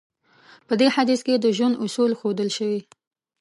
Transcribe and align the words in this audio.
په 0.67 0.73
دې 0.79 0.87
حديث 0.95 1.19
کې 1.27 1.35
د 1.43 1.47
ژوند 1.57 1.79
اصول 1.85 2.11
ښودل 2.19 2.49
شوی. 2.57 2.81